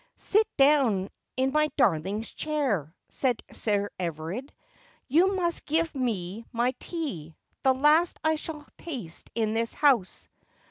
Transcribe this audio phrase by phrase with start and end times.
[0.17, 1.07] 'Sit down
[1.37, 4.51] in my darling's chair,' said Sir Everard.
[5.07, 10.27] 'You must give me my tea— the last I shall taste in this house.'